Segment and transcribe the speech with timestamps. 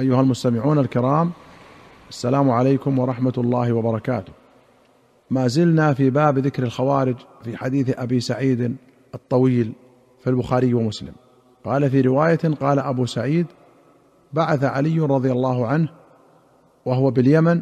[0.00, 1.30] أيها المستمعون الكرام
[2.08, 4.32] السلام عليكم ورحمة الله وبركاته.
[5.30, 8.76] ما زلنا في باب ذكر الخوارج في حديث أبي سعيد
[9.14, 9.72] الطويل
[10.20, 11.12] في البخاري ومسلم.
[11.64, 13.46] قال في رواية قال أبو سعيد
[14.32, 15.88] بعث علي رضي الله عنه
[16.84, 17.60] وهو باليمن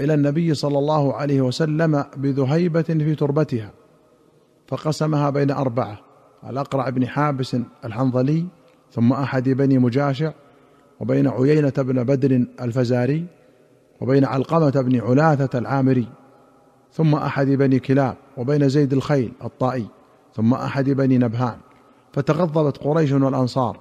[0.00, 3.70] إلى النبي صلى الله عليه وسلم بذهيبة في تربتها
[4.68, 5.98] فقسمها بين أربعة
[6.50, 8.46] الأقرع بن حابس الحنظلي
[8.92, 10.32] ثم أحد بني مجاشع
[11.00, 13.26] وبين عيينة بن بدر الفزاري
[14.00, 16.08] وبين علقمة بن علاثة العامري
[16.92, 19.86] ثم أحد بني كلاب وبين زيد الخيل الطائي
[20.34, 21.56] ثم أحد بني نبهان.
[22.12, 23.80] فتغضبت قريش والأنصار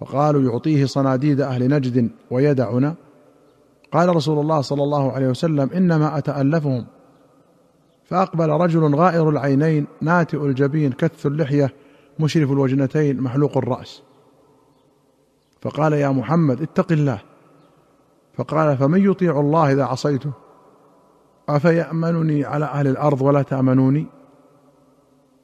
[0.00, 2.94] فقالوا يعطيه صناديد أهل نجد ويدعنا
[3.92, 6.86] قال رسول الله صلى الله عليه وسلم إنما أتألفهم.
[8.04, 11.74] فأقبل رجل غائر العينين ناتئ الجبين كث اللحية
[12.18, 14.02] مشرف الوجنتين محلوق الرأس.
[15.60, 17.18] فقال يا محمد اتق الله.
[18.34, 20.30] فقال فمن يطيع الله إذا عصيته؟
[21.48, 24.06] أفيأمنني على أهل الأرض ولا تأمنوني؟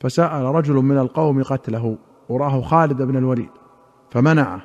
[0.01, 1.98] فسأل رجل من القوم قتله
[2.29, 3.51] وراه خالد بن الوليد
[4.11, 4.62] فمنعه.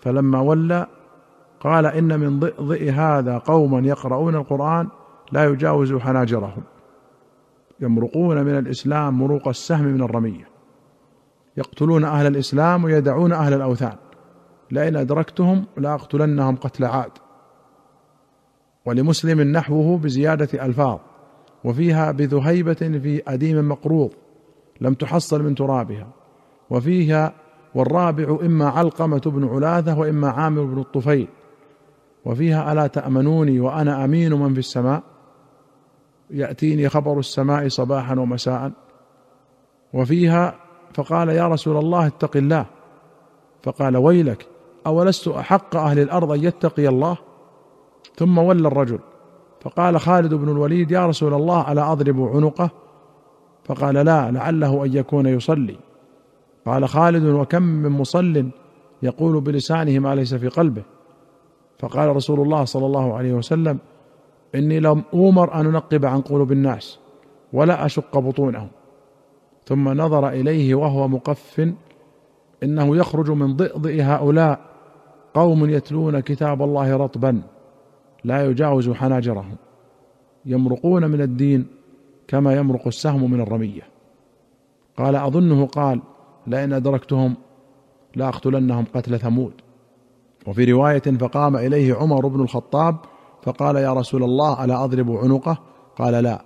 [0.00, 0.86] فلما ولى
[1.60, 4.88] قال إن من ضئضئ هذا قوما يقرؤون القرآن
[5.32, 6.62] لا يجاوز حناجرهم.
[7.80, 10.48] يمرقون من الإسلام مروق السهم من الرمية.
[11.56, 13.96] يقتلون أهل الإسلام ويدعون أهل الأوثان.
[14.72, 17.10] لئن أدركتهم لأقتلنهم قتل عاد.
[18.86, 20.98] ولمسلم نحوه بزيادة ألفاظ
[21.64, 24.10] وفيها بذهيبة في أديم مقروض
[24.80, 26.08] لم تحصل من ترابها
[26.70, 27.32] وفيها
[27.74, 31.28] والرابع إما علقمة بن علاثه وإما عامر بن الطفيل
[32.24, 35.02] وفيها ألا تأمنوني وأنا أمين من في السماء؟
[36.30, 38.72] يأتيني خبر السماء صباحا ومساء.
[39.92, 40.54] وفيها
[40.94, 42.66] فقال يا رسول الله اتق الله.
[43.62, 44.51] فقال ويلك
[44.86, 47.16] أولست أحق أهل الأرض أن يتقي الله؟
[48.16, 48.98] ثم ولى الرجل.
[49.60, 52.70] فقال خالد بن الوليد يا رسول الله ألا أضرب عنقه؟
[53.64, 55.76] فقال لا لعله أن يكون يصلي.
[56.66, 58.50] قال خالد وكم من مصل
[59.02, 60.82] يقول بلسانه ما ليس في قلبه؟
[61.78, 63.78] فقال رسول الله صلى الله عليه وسلم
[64.54, 66.98] إني لم أومر أن أنقب عن قلوب الناس
[67.52, 68.68] ولا أشق بطونهم.
[69.64, 71.72] ثم نظر إليه وهو مقف
[72.62, 74.71] إنه يخرج من ضئضئ هؤلاء
[75.34, 77.42] قوم يتلون كتاب الله رطبا
[78.24, 79.56] لا يجاوز حناجرهم
[80.46, 81.66] يمرقون من الدين
[82.28, 83.82] كما يمرق السهم من الرمية.
[84.96, 86.00] قال أظنه قال
[86.46, 87.34] لئن أدركتهم
[88.16, 89.52] لأقتلنهم قتل ثمود.
[90.46, 92.96] وفي رواية فقام إليه عمر بن الخطاب
[93.42, 95.58] فقال يا رسول الله ألا أضرب عنقه؟
[95.96, 96.42] قال لا.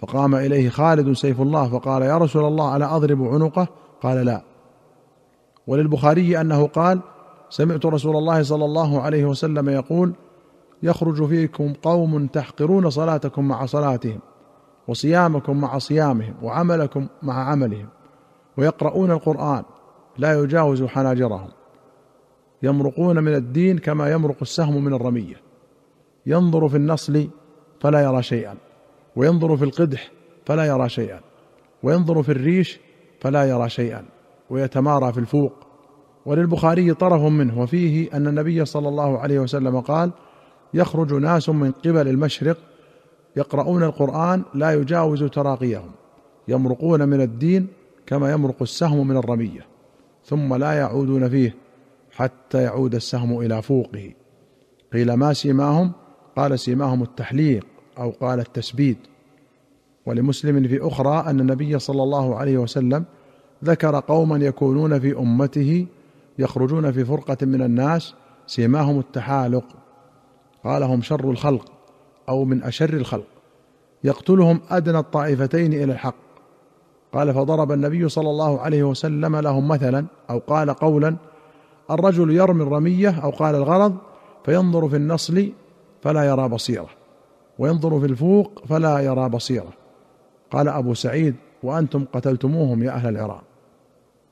[0.00, 3.68] فقام إليه خالد سيف الله فقال يا رسول الله ألا أضرب عنقه؟
[4.02, 4.42] قال لا.
[5.66, 7.00] وللبخاري أنه قال
[7.50, 10.12] سمعت رسول الله صلى الله عليه وسلم يقول
[10.82, 14.18] يخرج فيكم قوم تحقرون صلاتكم مع صلاتهم
[14.88, 17.88] وصيامكم مع صيامهم وعملكم مع عملهم
[18.56, 19.62] ويقرؤون القرآن
[20.18, 21.48] لا يجاوز حناجرهم.
[22.62, 25.36] يمرقون من الدين كما يمرق السهم من الرمية.
[26.26, 27.28] ينظر في النصل
[27.80, 28.54] فلا يرى شيئا
[29.16, 30.10] وينظر في القدح
[30.46, 31.20] فلا يرى شيئا
[31.82, 32.80] وينظر في الريش
[33.20, 34.04] فلا يرى شيئا
[34.50, 35.63] ويتمارى في الفوق
[36.26, 37.60] وللبخاري طرف منه.
[37.60, 40.10] وفيه أن النبي صلى الله عليه وسلم قال
[40.74, 42.58] يخرج ناس من قبل المشرق
[43.36, 45.90] يقرؤون القرآن لا يجاوز تراقيهم
[46.48, 47.66] يمرقون من الدين
[48.06, 49.66] كما يمرق السهم من الرمية
[50.24, 51.54] ثم لا يعودون فيه
[52.12, 54.12] حتى يعود السهم إلى فوقه.
[54.92, 55.92] قيل ما سيماهم؟
[56.36, 57.66] قال سيماهم التحليق
[57.98, 58.96] أو قال التسبيد
[60.06, 63.04] ولمسلم في أخرى أن النبي صلى الله عليه وسلم
[63.64, 65.86] ذكر قوما يكونون في أمته
[66.38, 68.14] يخرجون في فرقة من الناس
[68.46, 69.64] سيماهم التحالق.
[70.64, 71.72] قال هم شر الخلق
[72.28, 73.26] أو من أشر الخلق.
[74.04, 76.14] يقتلهم أدنى الطائفتين إلى الحق.
[77.12, 81.16] قال فضرب النبي صلى الله عليه وسلم لهم مثلا أو قال قولا
[81.90, 83.96] الرجل يرمي الرمية أو قال الغرض
[84.44, 85.52] فينظر في النصل
[86.02, 86.88] فلا يرى بصيرة
[87.58, 89.72] وينظر في الفوق فلا يرى بصيرة.
[90.50, 93.42] قال أبو سعيد وأنتم قتلتموهم يا أهل العراق.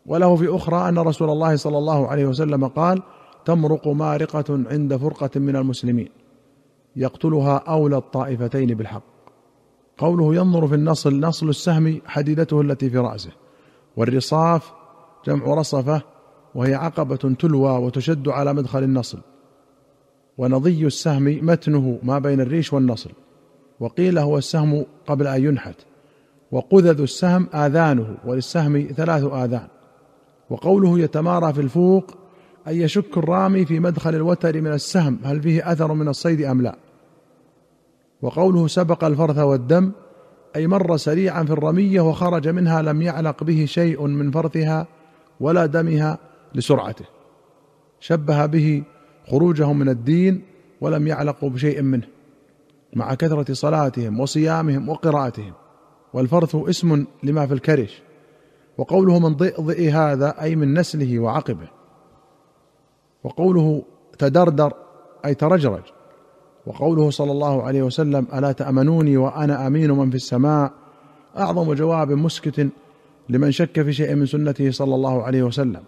[0.07, 3.03] وله في أخرى أن رسول الله صلى الله عليه وسلم قال
[3.45, 6.09] تمرق مارقة عند فرقة من المسلمين
[6.97, 9.03] يقتلها أولى الطائفتين بالحق.
[9.99, 13.31] قوله ينظر في النصل نصل السهم حديدته التي في رأسه
[13.97, 14.73] والرصاف
[15.27, 16.03] جمع رصفة
[16.55, 19.19] وهي عقبة تلوى وتشد على مدخل النصل
[20.39, 23.11] ونضي السهم متنه ما بين الريش والنصل
[23.81, 25.77] وقيل هو السهم قبل أن ينحت
[26.53, 29.69] وقذذ السهم آذانه وللسهم ثلاث آذان.
[30.53, 32.15] وقوله يتمارى في الفوق
[32.69, 36.77] ان يشك الرامي في مدخل الوتر من السهم هل فيه أثر من الصيد أم لا؟
[38.23, 39.93] وقوله سبق الفرث والدم
[40.57, 44.87] أي مر سريعا في الرمية وخرج منها لم يعلق به شيء من فرثها
[45.41, 46.19] ولا دمها
[46.55, 47.05] لسرعته.
[48.01, 48.83] شبه به
[49.31, 50.43] خروجهم من الدين
[50.81, 52.07] ولم يعلقوا بشيء منه
[52.95, 55.53] مع كثرة صلاتهم وصيامهم وقراءتهم.
[56.13, 58.03] والفرث اسم لما في الكرش.
[58.79, 61.69] وقوله من ضئضئ هذا أي من نسله وعقبه.
[63.25, 63.83] وقوله
[64.19, 64.73] تدردر
[65.25, 65.83] أي ترجرج.
[66.67, 70.73] وقوله صلى الله عليه وسلم ألا تأمنوني وأنا أمين من في السماء؟
[71.39, 72.69] أعظم جواب مسكت
[73.29, 75.83] لمن شك في شيء من سنته صلى الله عليه وسلم.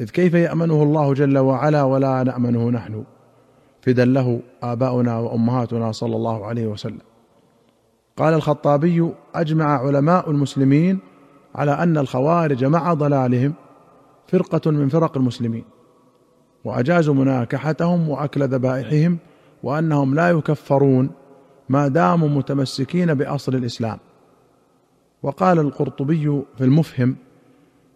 [0.00, 3.04] إذ كيف يأمنه الله جل وعلا ولا نأمنه نحن؟
[3.82, 7.00] فدا له آباؤنا وأمهاتنا صلى الله عليه وسلم.
[8.16, 10.98] قال الخطابي أجمع علماء المسلمين
[11.58, 13.54] على أن الخوارج مع ضلالهم
[14.26, 15.64] فرقة من فرق المسلمين
[16.64, 19.18] وأجازوا مناكحتهم وأكل ذبائحهم
[19.62, 21.10] وأنهم لا يكفرون
[21.68, 23.98] ما داموا متمسكين بأصل الإسلام.
[25.22, 27.16] وقال القرطبي في المفهم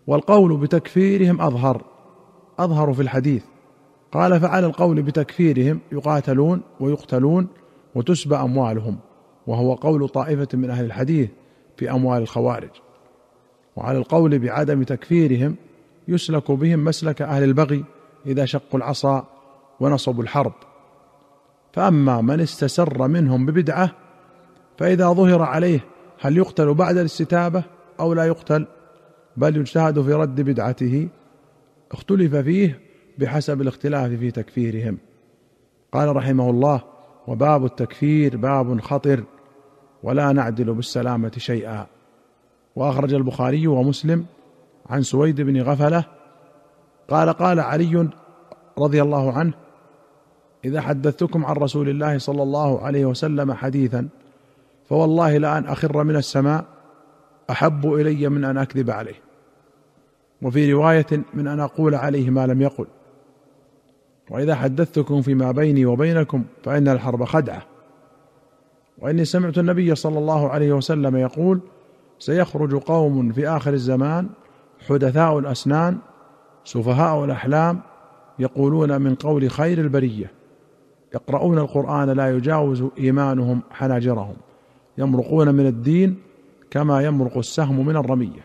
[0.07, 1.83] والقول بتكفيرهم أظهر
[2.59, 3.45] أظهر في الحديث.
[4.13, 7.49] قال فعلى القول بتكفيرهم يقاتلون ويقتلون
[7.95, 8.99] وتسبى أموالهم
[9.47, 11.31] وهو قول طائفة من أهل الحديث
[11.77, 12.71] في أموال الخوارج.
[13.77, 15.57] وعلى القول بعدم تكفيرهم
[16.09, 17.85] يسلك بهم مسلك أهل البغي
[18.27, 19.27] إذا شقوا العصا
[19.81, 20.53] ونصبوا الحرب.
[21.73, 23.91] فأما من استسر منهم ببدعة
[24.79, 25.85] فإذا ظهر عليه
[26.21, 27.65] هل يقتل بعد الاستتابة
[28.01, 28.67] أو لا يقتل؟
[29.37, 31.09] بل يجتهد في رد بدعته
[31.93, 32.81] اختلف فيه
[33.19, 34.99] بحسب الاختلاف في تكفيرهم.
[35.93, 36.83] قال رحمه الله
[37.27, 39.25] وباب التكفير باب خطر
[40.03, 41.87] ولا نعدل بالسلامة شيئا.
[42.77, 44.27] وأخرج البخاري ومسلم
[44.91, 46.05] عن سويد بن غفلة
[47.09, 48.09] قال قال علي
[48.79, 49.53] رضي الله عنه
[50.65, 54.09] إذا حدثتكم عن رسول الله صلى الله عليه وسلم حديثا
[54.89, 56.65] فوالله لأن أخر من السماء
[57.51, 59.15] أحب إلي من أن أكذب عليه.
[60.43, 62.87] وفي رواية من أن أقول عليه ما لم يقل.
[64.31, 67.63] وإذا حدثتكم فيما بيني وبينكم فإن الحرب خدعة.
[68.99, 71.61] وإني سمعت النبي صلى الله عليه وسلم يقول
[72.23, 74.29] سيخرج قوم في آخر الزمان
[74.89, 75.99] حدثاء الأسنان
[76.65, 77.81] سفهاء الأحلام
[78.39, 80.31] يقولون من قول خير البرية
[81.15, 84.35] يقرؤون القرآن لا يجاوز إيمانهم حناجرهم
[84.99, 86.19] يمرقون من الدين
[86.71, 88.45] كما يمرق السهم من الرمية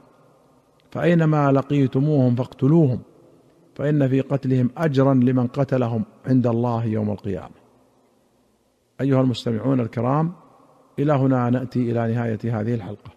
[0.92, 3.00] فأينما لقيتموهم فاقتلوهم
[3.76, 7.56] فإن في قتلهم اجرا لمن قتلهم عند الله يوم القيامة.
[9.02, 10.34] أيها المستمعون الكرام
[11.00, 13.17] إلى هنا نأتي إلى نهاية هذه الحلقة.